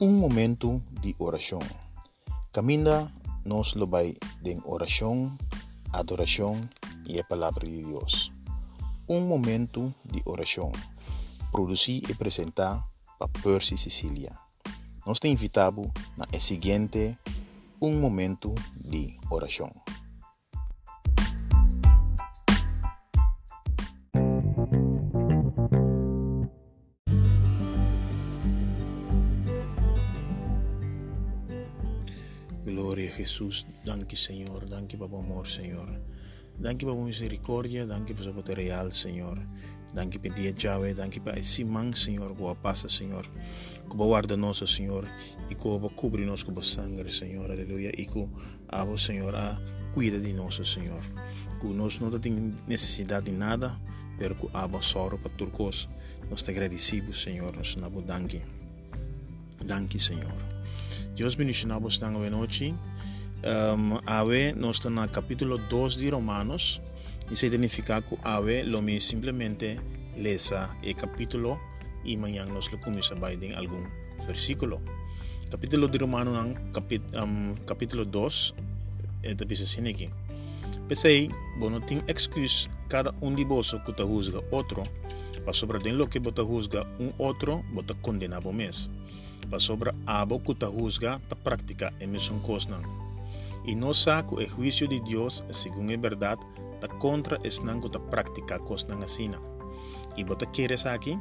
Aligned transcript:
um 0.00 0.12
momento 0.12 0.80
de 1.00 1.14
oração. 1.18 1.58
Caminha 2.52 3.12
nos 3.44 3.74
lobai 3.74 4.14
de 4.40 4.56
oração, 4.64 5.36
adoração 5.92 6.60
e 7.08 7.18
a 7.18 7.24
palavra 7.24 7.66
de 7.66 7.82
Deus. 7.82 8.32
Um 9.08 9.20
momento 9.20 9.92
de 10.04 10.22
oração. 10.24 10.70
Produzir 11.50 12.08
e 12.08 12.12
apresentar 12.12 12.86
para 13.18 13.28
Percy 13.42 13.76
Sicília. 13.76 14.32
Nós 15.04 15.18
te 15.18 15.26
invitamos 15.26 15.90
na 16.16 16.26
seguinte 16.38 17.18
um 17.82 17.98
momento 17.98 18.54
de 18.76 19.16
oração. 19.30 19.72
A 33.18 33.20
Jesus, 33.20 33.66
danke 33.84 34.16
Senhor, 34.16 34.64
danke 34.66 34.96
para 34.96 35.08
o 35.08 35.18
amor, 35.18 35.44
Senhor. 35.44 35.88
Danke 36.56 36.86
para 36.86 36.94
a 36.94 37.04
misericórdia, 37.04 37.84
danke 37.84 38.14
para 38.14 38.30
o 38.30 38.54
real, 38.54 38.92
Senhor. 38.92 39.36
Danke 39.92 40.20
para 40.20 40.32
dia 40.34 40.54
Yahweh, 40.56 40.94
danke 40.94 41.18
para 41.18 41.36
esse 41.36 41.64
man, 41.64 41.92
Senhor, 41.92 42.32
boa 42.32 42.54
passa, 42.54 42.88
Senhor. 42.88 43.26
Que 43.90 43.96
guarda 43.96 44.36
nosso, 44.36 44.68
Senhor, 44.68 45.04
e 45.50 45.54
que 45.56 45.90
cobre 45.96 46.24
nós 46.24 46.44
com 46.44 46.62
sangue, 46.62 47.10
Senhor, 47.10 47.50
aleluia. 47.50 47.90
E 47.98 48.06
que 48.06 48.28
a 48.68 48.96
Senhor, 48.96 49.34
a 49.34 49.60
cuida 49.92 50.20
de 50.20 50.32
nós, 50.32 50.60
Senhor. 50.64 51.00
Que 51.60 51.66
nós 51.66 51.98
não 51.98 52.10
temos 52.20 52.62
necessidade 52.68 53.32
de 53.32 53.36
nada, 53.36 53.76
pero 54.16 54.36
que 54.36 54.48
a 54.54 54.80
soro 54.80 55.18
para 55.18 55.32
turcos. 55.32 55.88
Nós 56.30 56.42
te 56.42 56.52
agradecemos, 56.52 57.20
Senhor, 57.20 57.56
nós 57.56 57.74
não 57.74 57.90
danke. 58.00 58.42
Danke, 59.64 59.98
Senhor. 59.98 60.36
Deus 61.16 61.34
bendicionamos 61.34 61.98
nang 61.98 62.30
noite. 62.30 62.72
Um, 63.38 64.00
ave 64.04 64.52
nós 64.52 64.76
está 64.76 64.90
no 64.90 65.08
capítulo 65.08 65.58
2 65.58 65.96
de 65.96 66.10
Romanos. 66.10 66.80
E 67.30 67.36
se 67.36 67.50
significa 67.50 68.02
que 68.02 68.16
ave 68.24 68.62
lo 68.64 68.82
me 68.82 69.00
simplesmente 69.00 69.78
lesa 70.16 70.76
e 70.82 70.94
capítulo 70.94 71.60
e 72.04 72.16
amanhã 72.16 72.46
nós 72.46 72.70
lo 72.70 72.78
começa 72.78 73.14
a 73.14 73.34
em 73.34 73.54
algum 73.54 73.84
versículo. 74.26 74.80
Capítulo 75.50 75.88
de 75.88 75.98
Romanos 75.98 76.56
capit, 76.72 77.02
um, 77.14 77.54
capítulo 77.66 78.04
2 78.04 78.54
é 79.22 79.34
da 79.34 79.44
assim 79.44 79.88
aqui. 79.88 80.10
Pensei, 80.88 81.30
bom, 81.58 81.70
não 81.70 81.80
tem 81.80 82.02
excuse 82.08 82.68
cada 82.88 83.14
um 83.20 83.34
de 83.34 83.44
vós 83.44 83.72
que 83.84 83.92
te 83.92 84.02
juzga 84.02 84.42
outro, 84.50 84.82
para 85.44 85.52
sobre 85.52 85.92
lo 85.92 86.08
que 86.08 86.18
você 86.18 86.42
juzga 86.42 86.86
um 86.98 87.12
outro, 87.18 87.64
você 87.72 87.94
condena 88.00 88.38
o 88.40 88.52
mesmo 88.52 88.98
para 89.48 89.58
sobre 89.58 89.92
abo 90.06 90.40
que 90.40 90.54
ta 90.54 90.66
juzga 90.66 91.20
ta 91.28 91.36
práctica 91.36 91.92
e 92.00 92.06
mesmo 92.06 92.40
cosnan. 92.40 93.07
E 93.68 93.76
no 93.76 93.92
saco 93.92 94.40
o 94.40 94.48
juicio 94.48 94.88
de 94.88 94.98
Dios, 95.00 95.44
según 95.50 95.90
es 95.90 96.00
verdad, 96.00 96.38
ta 96.80 96.88
contra 96.88 97.36
es 97.44 97.60
nan 97.60 97.82
que 97.82 97.90
ta 97.90 98.00
práctica 98.00 98.58
cosnan 98.58 99.04
asina. 99.04 99.36
E 100.16 100.24
bota 100.24 100.46
queres 100.48 100.86
aqui, 100.86 101.20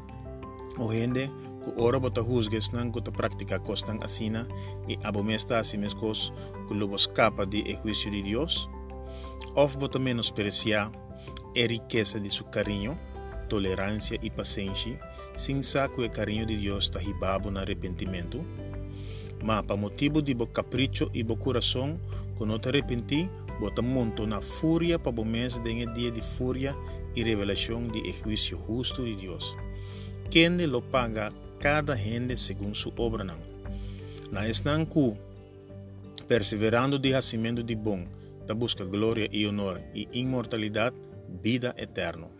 o 0.80 0.88
gente 0.88 1.28
que 1.62 1.74
ora 1.76 2.00
bota 2.00 2.24
que 2.24 3.02
ta 3.02 3.12
práctica 3.12 3.60
cosnan 3.60 4.00
asina 4.02 4.48
e 4.88 4.98
abo 5.04 5.24
mesta 5.24 5.60
assim 5.60 5.78
mescos 5.78 6.32
que 6.70 6.74
lobo 6.74 6.96
escapa 6.96 7.46
de 7.46 7.68
el 7.68 7.76
juicio 7.84 8.10
de 8.12 8.24
Dios, 8.24 8.70
of 9.56 9.76
bota 9.76 10.00
menospreciar 10.00 10.90
a 11.52 11.68
riqueza 11.68 12.18
de 12.18 12.30
su 12.30 12.46
cariño, 12.46 12.98
tolerância 13.50 14.18
e 14.22 14.30
paciência, 14.30 14.98
sem 15.36 15.62
saco 15.62 16.02
e 16.02 16.10
carinho 16.10 16.46
de 16.46 16.56
Deus 16.56 16.86
está 16.86 17.00
ribabo 17.00 17.52
no 17.52 17.60
arrependimento. 17.60 18.40
Mas, 19.44 19.66
para 19.66 19.78
motivo 19.78 20.22
de 20.22 20.34
bo 20.34 20.48
capricho 20.48 21.10
e 21.14 21.24
bo 21.24 21.38
coração, 21.38 22.00
quando 22.36 22.52
não 22.52 22.60
te 22.60 22.70
arrependi, 22.70 23.30
bota 23.60 23.82
monto 23.82 24.26
na 24.26 24.42
fúria 24.42 24.98
para 25.00 25.20
o 25.20 25.26
mês 25.26 25.60
de 25.60 25.86
dia 25.94 26.12
de 26.12 26.22
fúria 26.22 26.76
e 27.16 27.24
revelação 27.24 27.88
de 27.88 28.12
juízo 28.12 28.60
justo 28.68 29.04
de 29.04 29.16
Deus. 29.16 29.56
Quem 30.30 30.58
lo 30.66 30.82
paga 30.82 31.32
cada 31.60 31.96
gente 31.96 32.38
segundo 32.38 32.76
sua 32.76 32.94
obra 32.98 33.24
não. 33.24 33.40
Na 34.32 34.48
esnanku, 34.48 35.18
perseverando 36.28 37.00
de 37.00 37.12
racimento 37.12 37.64
de 37.64 37.76
bom, 37.76 38.06
da 38.46 38.54
busca 38.54 38.84
glória 38.84 39.30
e 39.32 39.48
honor 39.48 39.82
e 39.94 40.08
imortalidade, 40.14 40.96
vida 41.42 41.74
eterna 41.78 42.38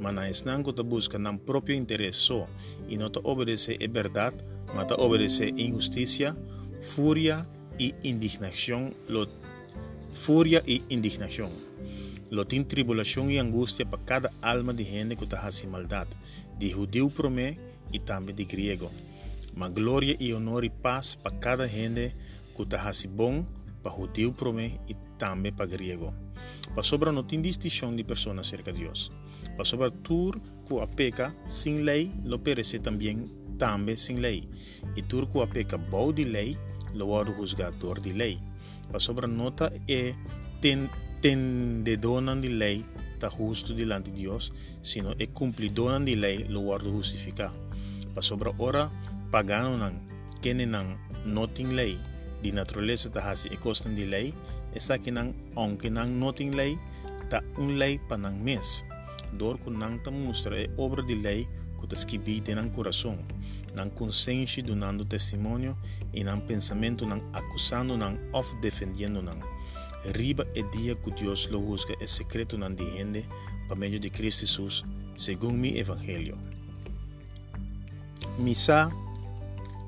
mas 0.00 0.14
não 0.14 0.26
estão 0.26 0.62
que 0.62 0.82
busca 0.82 1.18
não 1.18 1.36
próprio 1.36 1.76
interesse 1.76 2.18
só 2.18 2.46
e 2.88 2.96
não 2.96 3.10
te 3.10 3.20
obedece 3.22 3.78
a 3.82 3.92
verdade, 3.92 4.36
mas 4.74 4.86
te 4.86 4.94
obedece 4.94 5.52
injustiça, 5.56 6.36
fúria 6.80 7.46
e 7.78 7.94
indignação, 8.04 8.92
lo, 9.08 9.28
fúria 10.12 10.62
e 10.66 10.82
indignação. 10.90 11.50
Lo 12.30 12.44
tem 12.44 12.62
tribulação 12.62 13.30
e 13.30 13.38
angústia 13.38 13.86
para 13.86 13.98
cada 14.00 14.30
alma 14.42 14.74
de 14.74 14.84
gente 14.84 15.16
que 15.16 15.24
está 15.24 15.38
fazendo 15.40 15.70
maldade, 15.70 16.10
de 16.58 16.68
judeu 16.68 17.10
promé 17.10 17.56
e 17.92 17.98
também 17.98 18.34
de 18.34 18.44
grego. 18.44 18.90
Mas 19.54 19.70
glória 19.70 20.16
e 20.20 20.32
honor 20.34 20.64
e 20.64 20.70
paz 20.70 21.14
para 21.14 21.32
cada 21.32 21.66
gente 21.66 22.14
que 22.54 22.62
está 22.62 22.78
fazendo 22.78 23.14
bom, 23.14 23.46
para 23.82 23.96
judeu 23.96 24.32
promé 24.32 24.78
e 24.88 24.94
também 25.16 25.52
para 25.52 25.66
grego. 25.66 26.12
Para 26.74 26.82
sobra 26.82 27.10
não 27.10 27.24
tem 27.24 27.40
distinção 27.40 27.96
de 27.96 28.04
pessoas 28.04 28.46
cerca 28.46 28.72
de 28.72 28.80
Deus. 28.80 29.10
Para 29.56 29.64
sobra 29.64 29.90
tur 29.90 30.38
que 30.66 30.78
a 30.78 30.86
peca 30.86 31.34
sem 31.46 31.76
lei, 31.76 32.12
lo 32.24 32.38
perece 32.38 32.78
também 32.78 33.30
também 33.58 33.96
sem 33.96 34.16
lei. 34.16 34.48
E 34.96 35.02
tur 35.02 35.26
que 35.26 35.40
a 35.40 35.46
peca 35.46 35.76
bom 35.76 36.12
de 36.12 36.24
lei, 36.24 36.56
lo 36.94 37.08
wado 37.08 37.32
juzgador 37.34 38.00
de 38.00 38.12
lei. 38.12 38.38
Para 38.88 39.00
sobra 39.00 39.26
nota 39.26 39.72
é 39.88 40.14
ten, 40.60 40.88
tendedona 41.20 42.34
de 42.36 42.48
lei, 42.48 42.84
está 43.12 43.28
justo 43.28 43.74
diante 43.74 44.10
de 44.10 44.22
Deus, 44.22 44.52
sino 44.82 45.14
é 45.18 45.26
cumplidona 45.26 46.04
de 46.04 46.14
lei, 46.14 46.44
lo 46.48 46.60
wado 46.62 46.90
justificar. 46.90 47.52
Para 48.14 48.22
sobra 48.22 48.52
ora 48.58 48.90
pagano 49.30 49.76
não, 49.76 49.92
que 50.40 50.54
não, 50.54 50.98
não 51.26 51.46
tem 51.48 51.66
lei, 51.66 51.98
de 52.42 52.52
natureza 52.52 53.08
está 53.08 53.30
hasi 53.30 53.48
e 53.48 53.56
costan 53.56 53.94
de 53.94 54.06
lei, 54.06 54.32
esa 54.74 54.98
que 54.98 55.10
nang 55.10 55.34
aunque 55.56 55.90
nang 55.90 56.12
noting 56.20 56.52
lei 56.52 56.76
ta 57.28 57.42
un 57.56 57.78
lei 57.78 57.98
pa 58.08 58.16
nang 58.16 58.38
mes 58.44 58.84
dor 59.36 59.56
ku 59.58 59.70
nang 59.70 59.98
ta 60.04 60.10
mostra 60.10 60.56
e 60.60 60.68
obra 60.76 61.02
de 61.02 61.16
lei 61.16 61.48
ta 61.86 61.96
skibi 61.96 62.40
de 62.40 62.54
nang 62.54 62.70
coração 62.70 63.16
nang 63.74 63.90
consciência 63.90 64.62
donando 64.62 65.04
testemunho 65.04 65.76
e 66.12 66.24
nang 66.24 66.40
pensamento 66.40 67.06
nang 67.06 67.22
acusando 67.32 67.96
nang 67.96 68.18
of 68.32 68.48
defendendo 68.60 69.22
nang 69.22 69.40
riba 70.14 70.46
e 70.54 70.62
dia 70.72 70.94
que 70.96 71.10
Deus 71.10 71.48
lo 71.48 71.60
juzga 71.60 71.94
é 72.00 72.06
secreto 72.06 72.58
nang 72.58 72.74
de 72.74 72.84
gente 72.96 73.28
pa 73.68 73.74
meio 73.74 74.00
de 74.00 74.10
Cristo 74.10 74.46
Jesus 74.46 74.84
segundo 75.16 75.56
mi 75.56 75.78
evangelho 75.78 76.36
misa 78.38 78.90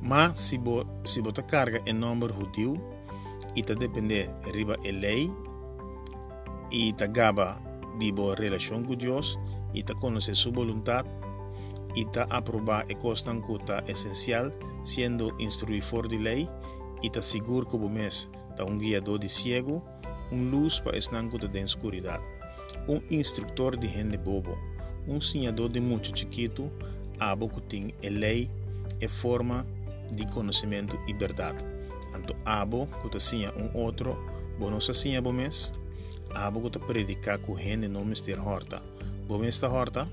mas 0.02 0.40
se 0.40 0.58
bo, 0.58 0.86
se 1.04 1.20
bota 1.20 1.42
carga 1.42 1.82
em 1.86 1.92
nome 1.92 2.28
judeu 2.28 2.78
e 3.56 3.62
tá 3.62 3.74
depender 3.74 4.30
riba 4.54 4.76
a 4.80 4.92
lei 4.92 5.30
tá 6.96 7.06
gaba 7.06 7.60
de 7.98 8.12
boa 8.12 8.34
relação 8.34 8.82
com 8.82 8.94
Deus 8.94 9.38
e 9.74 9.82
tá 9.82 9.94
conhecer 9.94 10.34
sua 10.34 10.52
vontade 10.52 11.19
e 11.96 12.04
tá 12.04 12.26
aprovar 12.30 12.84
e 12.90 12.94
costan 12.94 13.40
tá 13.66 13.82
essencial 13.86 14.52
sendo 14.84 15.34
instruidor 15.38 16.08
de 16.08 16.18
lei 16.18 16.48
e 17.02 17.10
tá 17.10 17.22
seguro 17.22 17.66
que 17.66 17.76
o 17.76 17.88
mês 17.88 18.28
tá 18.56 18.64
um 18.64 18.78
guiador 18.78 19.18
de 19.18 19.28
cego 19.28 19.82
um 20.30 20.48
luz 20.48 20.80
para 20.80 20.96
esnanco 20.96 21.38
da 21.38 21.60
escuridade 21.60 22.24
um 22.88 23.00
instrutor 23.10 23.76
de 23.76 23.88
gente 23.88 24.16
bobo 24.16 24.56
um 25.06 25.20
senhador 25.20 25.68
de 25.68 25.80
muito 25.80 26.16
chiquito 26.16 26.70
abo 27.18 27.48
que 27.48 27.60
tem 27.62 27.94
a 28.04 28.10
lei 28.10 28.50
e 29.00 29.08
forma 29.08 29.66
de 30.12 30.26
conhecimento 30.26 30.98
e 31.06 31.12
verdade 31.12 31.80
Anto 32.12 32.34
abo 32.44 32.88
que 33.00 33.18
tinha 33.18 33.52
um 33.54 33.70
outro, 33.78 34.18
bonosa 34.58 34.92
sinha 34.92 35.22
bomes, 35.22 35.72
abo 36.34 36.68
que 36.68 36.78
predicar 36.78 37.38
com 37.38 37.56
gente 37.56 37.86
não 37.88 38.04
mister 38.04 38.44
horta. 38.44 38.82
Bomes 39.28 39.58
ta 39.58 39.68
horta, 39.68 40.08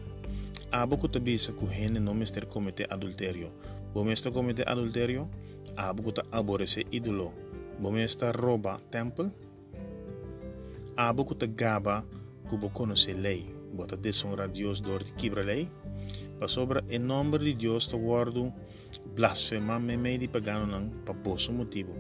abo 0.72 0.98
que 0.98 1.20
bisa 1.20 1.54
com 1.54 1.68
gente 1.68 2.00
não 2.00 2.14
mister 2.14 2.46
cometer 2.46 2.88
adultério. 2.90 3.50
Bomes 3.94 4.22
ta 4.22 4.32
cometer 4.32 4.68
adultério, 4.68 5.30
abo 5.76 6.04
que 6.04 6.22
aborrece 6.32 6.86
ídolo. 6.92 7.34
Bomes 7.80 8.16
ta 8.16 8.32
rouba 8.32 8.80
templo, 8.92 9.32
abo 10.96 11.26
que 11.26 11.48
gaba 11.48 12.06
que 12.50 12.58
bo 12.58 12.70
conhecer 12.70 13.16
lei. 13.16 13.54
Bota 13.74 13.98
deshonrar 13.98 14.50
Deus 14.50 14.80
dor 14.80 15.04
de 15.04 15.14
quebra 15.14 15.44
lei. 15.44 15.70
Para 16.40 16.48
sobra, 16.48 16.84
em 16.90 17.00
nome 17.00 17.38
de 17.40 17.54
Deus, 17.54 17.88
te 17.88 17.98
guardo 17.98 18.54
blasfema 19.16 19.80
me 19.80 19.98
meio 19.98 20.20
de 20.20 20.28
pagano 20.28 20.68
não 20.68 20.90
para 21.04 21.14
posso 21.16 21.52
motivo 21.52 21.94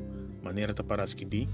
maneira 0.43 0.73
ta 0.73 0.83
para 0.83 1.03
escrever 1.03 1.47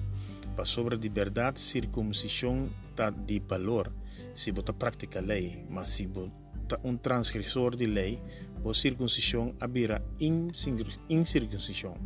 para 0.56 0.65
sobre 0.65 0.98
de 0.98 1.10
verdade 1.10 1.60
circuncisão 1.60 2.69
tá 2.95 3.10
de 3.10 3.42
valor 3.48 3.92
se 4.33 4.51
bota 4.51 4.74
prática 4.74 5.21
lei 5.21 5.65
mas 5.69 5.88
se 5.88 6.07
bota 6.07 6.43
um 6.84 6.96
transgressor 6.98 7.75
de 7.75 7.86
lei 7.86 8.22
o 8.64 8.74
circuncisão 8.74 9.54
abira 9.60 10.02
incircuncisão 11.10 11.98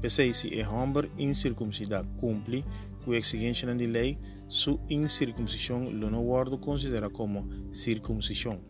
Pensei, 0.00 0.34
se 0.34 0.58
é 0.58 0.66
homem 0.66 1.08
incircuncidado 1.16 2.08
cumpre 2.16 2.64
com 3.04 3.12
a 3.12 3.16
exigência 3.16 3.68
da 3.68 3.74
lei, 3.86 4.18
sua 4.48 4.76
incircuncisão 4.90 5.88
não 6.10 6.26
guardo 6.26 6.58
considera 6.58 7.08
como 7.08 7.48
circuncisão. 7.72 8.60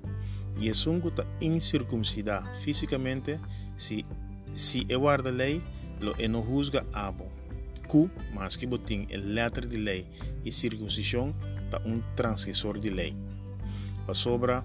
E 0.59 0.69
é 0.69 0.73
um 0.87 1.01
que 1.01 1.09
fisicamente, 2.61 3.41
se, 3.79 4.05
se 4.51 4.85
é 4.91 4.97
guarda 4.97 5.31
lei, 5.31 5.63
lo 6.03 6.15
é 6.19 6.29
não 6.29 6.45
juzga 6.45 6.85
abo. 6.93 7.25
Cu, 7.89 8.11
mas 8.35 8.55
que 8.55 8.67
botim 8.67 9.07
é 9.09 9.17
letra 9.17 9.67
de 9.67 9.79
lei 9.79 10.07
e 10.45 10.53
circuncisão, 10.53 11.35
está 11.65 11.81
um 11.87 12.03
transgressor 12.15 12.79
de 12.79 12.91
lei. 12.91 13.17
Para 14.05 14.15
sobra, 14.15 14.65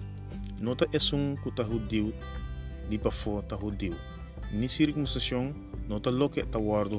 nota 0.60 0.88
judeu, 1.64 2.12
de 2.88 2.98
para 2.98 3.10
fora 3.10 3.40
está 3.40 3.56
judeu. 3.56 3.94
Ni 4.52 4.68
circuncisão, 4.68 5.54
nota 5.88 6.10
lo 6.10 6.30
que 6.30 6.40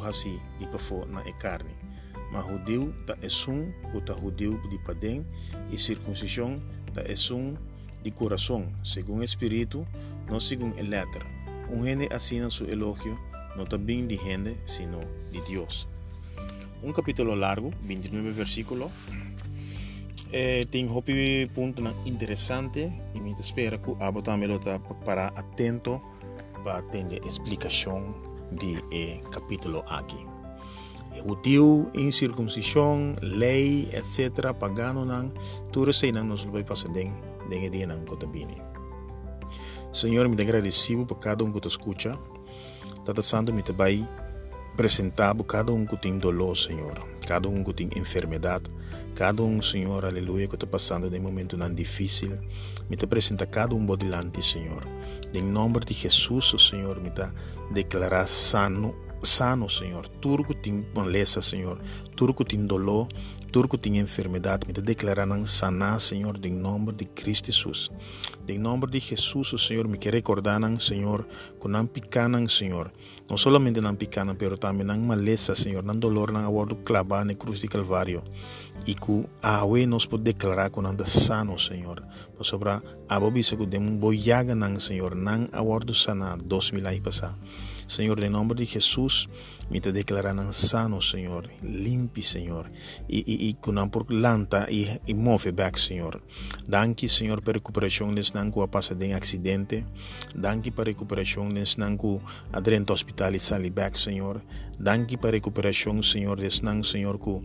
assim, 0.05 0.39
de 0.59 0.67
para 0.67 0.79
fora 0.79 1.05
na 1.07 1.21
é 1.21 1.31
carne. 1.33 1.71
Mas 2.31 2.45
judeu 2.45 2.93
está 3.01 3.17
é 3.21 3.51
um 3.51 3.71
que 3.91 3.97
está 3.97 4.13
judeu 4.13 4.59
de 4.69 4.77
para 4.79 4.93
dentro 4.93 5.27
e 5.71 5.77
circuncisão 5.77 6.61
está 6.87 7.01
é 7.01 7.33
um 7.33 7.55
de 8.03 8.11
coração, 8.11 8.71
segundo 8.83 9.23
Espírito, 9.23 9.85
não 10.29 10.39
segundo 10.39 10.79
letra. 10.81 11.25
Um 11.69 11.85
gente 11.85 12.11
assina 12.13 12.49
seu 12.49 12.69
elogio, 12.69 13.17
não 13.55 13.65
bem 13.77 14.07
de 14.07 14.15
gente, 14.15 14.57
sino 14.65 14.99
de 15.31 15.41
Deus. 15.41 15.87
Um 16.81 16.93
capítulo 16.93 17.35
largo, 17.35 17.73
29 17.83 18.31
versículos. 18.31 18.89
Eh, 20.31 20.65
tem 20.69 20.87
hopi 20.87 21.49
ponto 21.55 21.81
interessante 22.05 22.91
e 23.15 23.19
me 23.19 23.33
espera 23.33 23.79
que 23.79 23.95
a 23.99 24.11
botar 24.11 24.37
melhor 24.37 24.59
para 25.03 25.27
atento 25.35 25.99
para 26.63 26.77
atender 26.77 27.19
explicação 27.25 28.13
de 28.51 28.77
eh, 28.91 29.21
capítulo 29.31 29.83
aqui. 29.87 30.23
Judeu, 31.25 31.89
incircuncisão, 31.95 33.15
lei, 33.21 33.89
etc. 33.91 34.53
Pagano 34.53 35.33
tudo 35.71 35.91
sei 35.91 36.11
nang 36.11 36.25
nos 36.25 36.45
vai 36.45 36.63
passar 36.63 36.91
dentro 36.93 37.17
dengan 37.49 37.71
dia 37.71 37.87
nang. 37.87 38.05
Senhor, 39.91 40.29
me 40.29 40.39
agradecido 40.39 41.05
por 41.05 41.17
cada 41.17 41.43
um 41.43 41.51
que 41.51 41.59
te 41.59 41.67
escuta. 41.67 42.19
Tata 43.03 43.23
Santo, 43.23 43.51
me 43.51 43.63
vai 43.75 44.07
apresentar 44.73 45.35
cada 45.43 45.71
um 45.71 45.85
que 45.85 45.97
tem 45.97 46.17
dolor, 46.17 46.57
Senhor. 46.57 47.05
Cada 47.27 47.47
um 47.49 47.63
que 47.63 47.73
tem 47.73 47.89
enfermidade. 47.95 48.65
Cada 49.15 49.43
um, 49.43 49.61
Senhor, 49.61 50.05
aleluia, 50.05 50.47
que 50.47 50.55
está 50.55 50.65
passando 50.65 51.09
de 51.09 51.19
momento 51.19 51.57
tão 51.57 51.73
difícil. 51.73 52.37
Me 52.89 52.95
te 52.95 53.05
apresenta 53.05 53.45
cada 53.45 53.75
um 53.75 53.85
delante, 53.85 54.41
Senhor. 54.41 54.87
Em 55.33 55.43
nome 55.43 55.79
de 55.81 55.93
Jesus, 55.93 56.55
Senhor, 56.57 56.99
me 56.99 57.09
está 57.09 57.33
declarar 57.71 58.27
sano 58.27 58.95
sano, 59.25 59.69
Senhor. 59.69 60.07
Tudo 60.21 60.43
que 60.43 60.55
tem 60.55 60.85
moleza, 60.95 61.41
Senhor. 61.41 61.79
Tudo 62.15 62.33
que 62.33 62.43
tem 62.43 62.65
dolor, 62.65 63.07
tudo 63.51 63.67
que 63.67 63.77
tem 63.77 63.97
enfermidade, 63.97 64.67
me 64.67 64.73
declararão 64.73 65.45
sanar, 65.47 65.99
Senhor, 65.99 66.37
em 66.43 66.51
nome 66.51 66.91
de 66.91 67.05
Cristo 67.05 67.47
Jesus. 67.47 67.89
Em 68.47 68.57
nome 68.57 68.87
de 68.87 68.99
Jesus, 68.99 69.53
Senhor, 69.61 69.87
me 69.87 69.97
quer 69.97 70.13
recordar, 70.13 70.59
Senhor, 70.79 71.25
que 71.59 71.67
não 71.67 71.85
picanam, 71.85 72.47
Senhor. 72.47 72.91
Não 73.29 73.37
somente 73.37 73.79
não 73.79 73.95
picanam, 73.95 74.35
mas 74.39 74.59
também 74.59 74.85
não 74.85 74.99
maleza, 74.99 75.55
Senhor, 75.55 75.83
não 75.83 75.95
dolor, 75.95 76.31
não 76.31 76.45
abordo 76.45 76.75
clavar 76.77 77.23
na 77.25 77.35
cruz 77.35 77.59
de 77.59 77.67
Calvário. 77.67 78.23
E 78.87 78.93
que 78.93 79.25
a 79.41 79.63
nos 79.87 80.05
pode 80.05 80.23
declarar 80.23 80.69
que 80.69 80.79
está 80.79 81.05
sano, 81.05 81.57
Senhor. 81.57 82.03
Por 82.35 82.45
sobre 82.45 82.69
a 82.69 83.19
bobisa 83.19 83.55
que 83.55 83.67
tem 83.67 83.79
um 83.79 83.97
boiaga, 83.97 84.55
Senhor, 84.79 85.15
não 85.15 85.47
abordo 85.51 85.93
sanar 85.93 86.37
dois 86.37 86.71
mil 86.71 86.85
anos 86.85 86.99
passados. 86.99 87.37
Senhor, 87.89 88.23
em 88.23 88.29
nome 88.29 88.53
de 88.53 88.65
Jesus, 88.65 89.27
me 89.71 89.81
te 89.81 89.91
declaran 89.91 90.53
sano, 90.53 91.01
Senhor, 91.01 91.49
limpi, 91.63 92.21
Senhor, 92.21 92.69
e, 93.09 93.49
e 93.49 93.53
kunam 93.55 93.89
por 93.89 94.05
lanta 94.13 94.67
e, 94.69 95.13
move 95.15 95.51
back, 95.51 95.79
Senhor. 95.79 96.21
Danke, 96.67 97.09
Senhor, 97.09 97.41
per 97.41 97.55
recuperação 97.55 98.13
des 98.13 98.33
nanku 98.33 98.61
a 98.61 98.67
passa 98.67 98.93
de 98.93 99.11
acidente. 99.13 99.87
Danke 100.35 100.69
per 100.69 100.85
recuperação 100.85 101.49
des 101.49 101.77
nanku 101.77 102.21
adrento 102.53 102.93
hospital 102.93 103.33
e 103.33 103.39
sali 103.39 103.71
back, 103.71 103.97
Senhor. 103.97 104.39
Danke 104.79 105.17
per 105.17 105.31
recuperação, 105.31 106.03
Senhor, 106.03 106.39
des 106.39 106.61
nan, 106.61 106.83
Senhor, 106.83 107.17
ku 107.17 107.43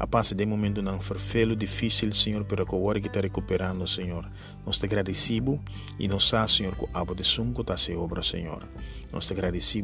a 0.00 0.06
passa 0.08 0.34
de 0.34 0.44
momento 0.44 0.82
não 0.82 1.00
farfelo 1.00 1.54
difícil, 1.54 2.12
Senhor, 2.12 2.44
pero 2.44 2.66
que 2.66 3.00
que 3.00 3.06
está 3.06 3.20
recuperando, 3.20 3.86
Senhor. 3.86 4.28
Nós 4.66 4.78
te 4.78 4.86
agradecemos 4.86 5.60
e 6.00 6.08
nos 6.08 6.28
sa, 6.28 6.48
Senhor, 6.48 6.76
que 6.76 6.86
abo 6.92 7.14
de 7.14 7.22
sunco 7.22 7.62
está 7.62 7.76
se 7.76 7.94
obra, 7.94 8.22
Senhor. 8.22 8.68
Nós 9.12 9.26
te 9.26 9.32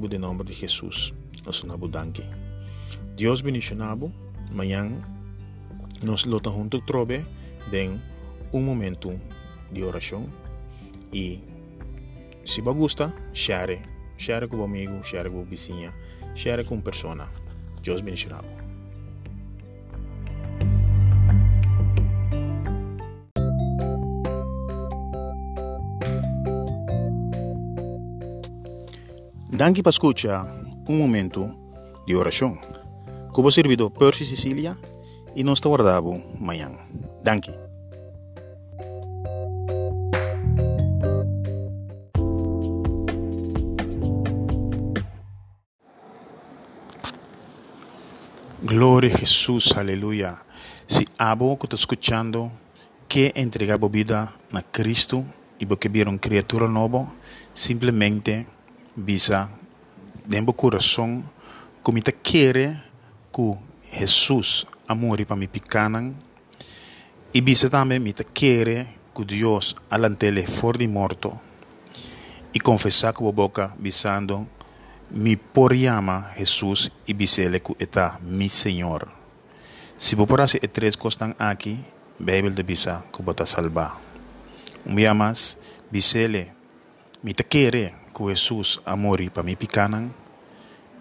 agradecemos 0.00 0.08
de 0.08 0.18
nome 0.18 0.44
de 0.44 0.54
nabu 1.66 1.88
danke. 1.88 2.24
Deus 3.16 3.42
bendicionabo. 3.42 4.12
Amanhã 4.50 4.90
nós 6.02 6.24
lota 6.24 6.50
junto 6.50 6.80
trobe 6.80 7.24
em 7.72 8.00
um 8.52 8.60
momento 8.62 9.20
de 9.70 9.84
oração 9.84 10.26
e 11.12 11.40
se 12.44 12.60
você 12.62 12.78
gosta, 12.78 13.14
share, 13.32 13.80
share 14.16 14.48
o 14.50 14.64
amigo, 14.64 15.04
share 15.04 15.30
com 15.30 15.42
o 15.42 15.44
vizinha, 15.44 15.92
share 16.34 16.64
com 16.64 16.80
persona. 16.80 17.30
Deus 17.82 18.00
bendicionabo. 18.00 18.69
Danke 29.60 29.82
per 29.82 29.92
escuchar 29.92 30.48
un 30.86 30.96
momento 30.96 31.54
di 32.06 32.14
orazione. 32.14 32.60
Como 33.30 33.50
servido 33.50 33.90
Percy 33.90 34.24
Sicilia 34.24 34.74
e 35.36 35.44
nós 35.44 35.60
guardamos 35.60 36.22
amanhã. 36.40 36.70
Danke. 37.22 37.52
Glória 48.62 49.12
a 49.12 49.18
Jesus, 49.18 49.76
aleluia. 49.76 50.38
Se 50.86 51.06
abo 51.18 51.58
que 51.58 51.66
está 51.66 51.76
escutando, 51.76 52.50
que 53.06 53.30
entregar 53.36 53.78
a 53.78 53.88
vida 53.88 54.32
a 54.54 54.62
Cristo 54.62 55.22
e 55.58 55.66
porque 55.66 55.90
viram 55.90 56.16
criatura 56.16 56.66
nova, 56.66 57.12
simplesmente 57.52 58.46
bisa 58.96 59.59
dentro 60.30 60.52
coração 60.54 61.24
como 61.82 62.00
te 62.00 62.12
quer 62.12 62.84
que 63.32 63.58
Jesus 63.92 64.64
amore 64.86 65.26
para 65.26 65.36
mi 65.36 65.48
picanan 65.48 66.14
e 67.34 67.40
bisa 67.40 67.68
também 67.68 67.98
me 67.98 68.14
que 68.14 69.24
Deus 69.26 69.74
alantele 69.90 70.46
for 70.46 70.78
de 70.78 70.86
morto 70.86 71.40
e 72.54 72.60
confessar 72.60 73.12
com 73.12 73.28
a 73.28 73.32
boca 73.32 73.74
bisando 73.76 74.46
mi 75.10 75.36
por 75.36 75.74
llama 75.74 76.30
Jesus 76.36 76.92
e 77.08 77.12
bisele 77.12 77.58
que 77.58 77.74
está 77.80 78.20
mi 78.22 78.48
Senhor. 78.48 79.08
Se 79.98 80.14
por 80.14 80.40
hacer 80.40 80.68
três 80.68 80.94
coisas 80.94 81.34
aqui, 81.38 81.84
Bíblia 82.20 82.50
de 82.50 82.62
bisa 82.62 83.04
que 83.12 83.22
bota 83.22 83.44
salvar. 83.44 84.00
Um 84.86 84.94
dia 84.94 85.12
mais, 85.12 85.58
bisele, 85.90 86.52
me 87.22 87.34
te 87.34 87.44
que 87.44 88.28
Jesus 88.28 88.80
amori 88.84 89.30
para 89.30 89.42
mi 89.42 89.56
picanan 89.56 90.19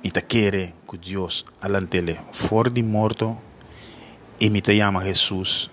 y 0.03 0.11
te 0.11 0.21
quiere 0.21 0.75
que 0.89 0.97
Dios 0.97 1.45
alantele 1.61 2.19
for 2.31 2.71
de 2.71 2.83
morto 2.83 3.37
y 4.39 4.49
me 4.49 4.61
te 4.61 4.75
llama 4.75 5.01
Jesús 5.01 5.69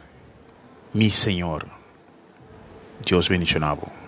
mi 0.92 1.10
Señor. 1.10 1.66
Dios 3.04 3.28
bendicionado. 3.28 4.05